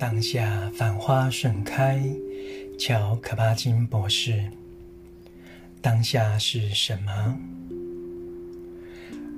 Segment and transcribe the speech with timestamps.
[0.00, 2.02] 当下繁花盛开，
[2.78, 4.42] 乔可帕金博士。
[5.82, 7.38] 当下是什么？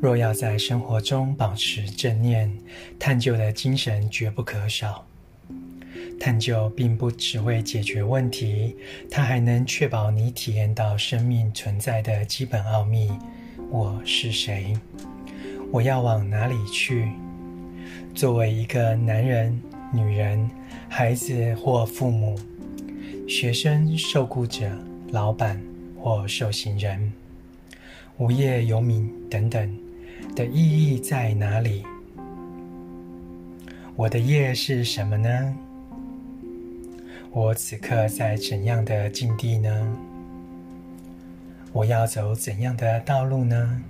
[0.00, 2.48] 若要在生活中保持正念，
[2.96, 5.04] 探究的精神绝不可少。
[6.20, 8.76] 探究并不只为解决问题，
[9.10, 13.10] 它还能确保你体验到生命存在的基本奥秘：
[13.68, 14.79] 我是谁？
[15.72, 17.08] 我要往哪里去？
[18.14, 19.60] 作为一个男人、
[19.92, 20.50] 女人、
[20.88, 22.38] 孩子或父母、
[23.28, 24.70] 学生、受雇者、
[25.10, 25.60] 老板
[26.00, 27.12] 或受刑人、
[28.16, 29.78] 无业游民等等。
[30.34, 31.82] 的意义在哪里？
[33.96, 35.55] 我的业是什么呢？
[37.32, 39.96] 我此刻在怎样的境地呢？
[41.72, 43.82] 我要走怎样的道路呢？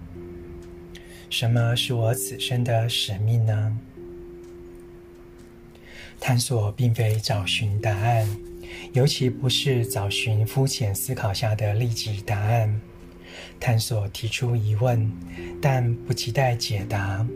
[1.30, 3.78] 什么是我此生的使命呢？
[6.24, 8.28] 探索并非找寻答案，
[8.92, 12.80] 尤其不是找寻肤浅思考下的立即答案。
[13.58, 15.10] 探索提出疑问，
[15.60, 17.26] 但不期待解答，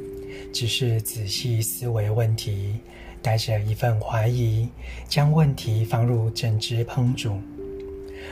[0.53, 2.77] 只是仔细思维问题，
[3.20, 4.69] 带着一份怀疑，
[5.09, 7.41] 将问题放入正知烹煮，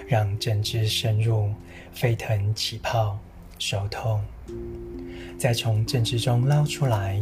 [0.07, 1.53] 让正知深入，
[1.93, 3.19] 沸腾起泡，
[3.67, 4.21] 熟透，
[5.39, 7.19] 再从正知中捞出来，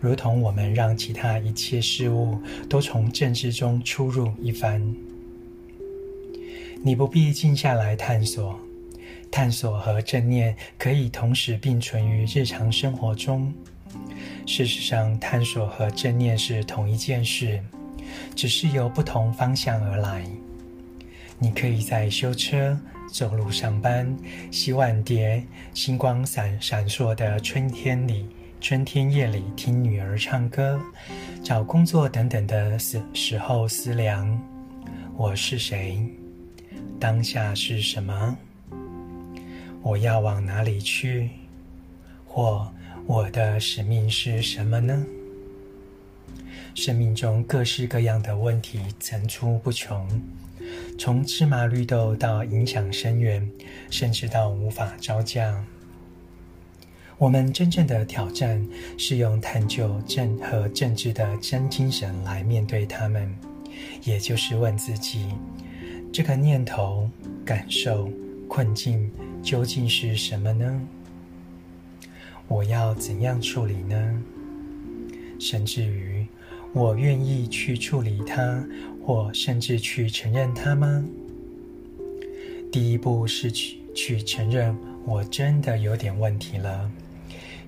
[0.00, 2.36] 如同我们让其他一切事物
[2.68, 4.82] 都从正知中出入一番。
[6.82, 8.58] 你不必静下来探索。
[9.30, 13.54] 探索和正念可以同时并存于日常生活中。
[14.46, 17.62] 事实上，探索和正念是同一件事，
[18.34, 20.24] 只是由不同方向而来。
[21.38, 22.76] 你可以在修车、
[23.14, 24.12] 走路上班、
[24.50, 25.40] 洗碗碟、
[25.72, 28.26] 星光闪闪烁的春天里、
[28.60, 30.80] 春天夜里听女儿唱歌、
[31.40, 34.36] 找工作等等的时时候思量：
[35.16, 36.04] 我是谁？
[36.98, 38.36] 当下是什么？
[39.80, 41.30] 我要往哪里去？
[42.26, 42.68] 或
[43.06, 45.06] 我的使命是什么呢？
[46.74, 50.04] 生命中各式各样的问题层出不穷，
[50.98, 53.50] 从芝麻绿豆到影响深远，
[53.90, 55.64] 甚至到无法招架。
[57.18, 58.66] 我们真正的挑战
[58.98, 63.34] 是用探究正和正知的真精神来面对他们，
[64.02, 65.28] 也就是问自己：
[66.12, 67.08] 这个念头、
[67.44, 68.10] 感受、
[68.48, 69.10] 困境。
[69.42, 70.80] 究竟是什么呢？
[72.48, 74.22] 我要怎样处理呢？
[75.38, 76.13] 甚至于，
[76.74, 78.66] 我愿意去处理它，
[79.00, 81.04] 或甚至去承认它吗？
[82.72, 84.76] 第一步是去去承认，
[85.06, 86.90] 我真的有点问题了，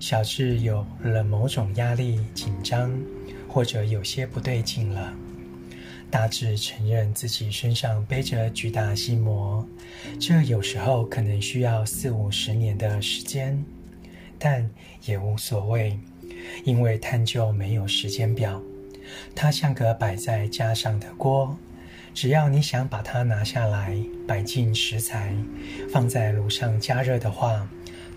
[0.00, 2.92] 小智有了某种压力、紧张，
[3.46, 5.14] 或者有些不对劲了。
[6.10, 9.64] 大致承认自己身上背着巨大心魔，
[10.18, 13.64] 这有时候可能需要四五十年的时间，
[14.36, 14.68] 但
[15.04, 15.96] 也无所谓，
[16.64, 18.60] 因为探究没有时间表，
[19.34, 21.56] 它像个摆在架上的锅，
[22.14, 23.96] 只要你想把它拿下来，
[24.26, 25.34] 摆进食材，
[25.92, 27.68] 放在炉上加热的话，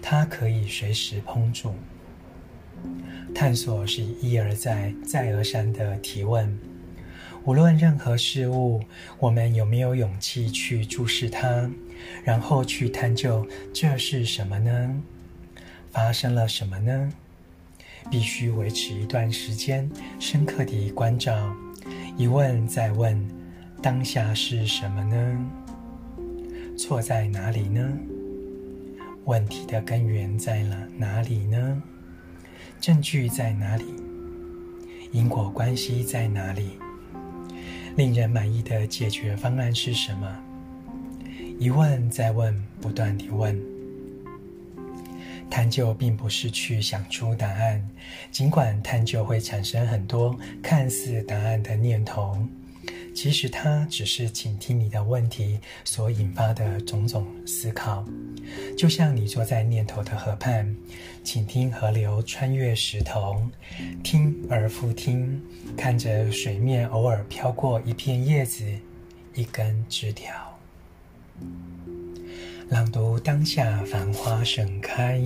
[0.01, 1.73] 它可以随时烹煮。
[3.35, 6.57] 探索是一而再、再而三的提问。
[7.45, 8.81] 无论任何事物，
[9.17, 11.69] 我们有没有勇气去注视它，
[12.23, 15.01] 然后去探究这是什么呢？
[15.91, 17.11] 发生了什么呢？
[18.09, 19.89] 必须维持一段时间，
[20.19, 21.55] 深刻地关照，
[22.17, 23.27] 一问再问：
[23.81, 25.45] 当下是什么呢？
[26.77, 27.87] 错在哪里呢？
[29.25, 31.81] 问题的根源在了哪里呢？
[32.79, 33.85] 证据在哪里？
[35.11, 36.71] 因果关系在哪里？
[37.95, 40.39] 令人满意的解决方案是什么？
[41.59, 43.59] 一问再问，不断地问。
[45.49, 47.87] 探究并不是去想出答案，
[48.31, 52.37] 尽管探究会产生很多看似答案的念头。
[53.13, 58.05] 其实它只是倾听你的问题所引发的种种思考，
[58.77, 60.73] 就像你坐在念头的河畔，
[61.23, 63.43] 倾听河流穿越石头，
[64.03, 65.41] 听而复听，
[65.75, 68.63] 看着水面偶尔飘过一片叶子、
[69.33, 70.33] 一根枝条。
[72.69, 75.19] 朗读当下繁花盛开。